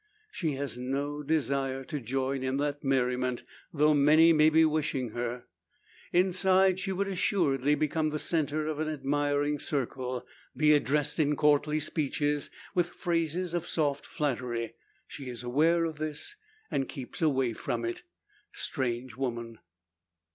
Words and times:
She 0.31 0.53
has 0.53 0.79
no 0.79 1.21
desire 1.21 1.83
to 1.83 1.99
join 1.99 2.41
in 2.41 2.57
that 2.57 2.83
merriment, 2.83 3.43
though 3.71 3.93
many 3.93 4.33
may 4.33 4.49
be 4.49 4.65
wishing 4.65 5.09
her. 5.09 5.45
Inside 6.11 6.79
she 6.79 6.91
would 6.91 7.07
assuredly 7.07 7.75
become 7.75 8.09
the 8.09 8.17
centre 8.17 8.65
of 8.67 8.79
an 8.79 8.89
admiring 8.89 9.59
circle; 9.59 10.25
be 10.57 10.73
addressed 10.73 11.19
in 11.19 11.35
courtly 11.35 11.79
speeches, 11.79 12.49
with 12.73 12.89
phrases 12.89 13.53
of 13.53 13.67
soft 13.67 14.07
flattery. 14.07 14.73
She 15.05 15.29
is 15.29 15.43
aware 15.43 15.85
of 15.85 15.99
this, 15.99 16.35
and 16.71 16.89
keeps 16.89 17.21
away 17.21 17.53
from 17.53 17.85
it. 17.85 18.01
Strange 18.53 19.15
woman! 19.15 19.59